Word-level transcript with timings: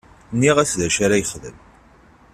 Nniɣ-as 0.33 0.71
d 0.79 0.81
acu 0.87 0.99
ara 1.05 1.19
yexdem. 1.19 1.57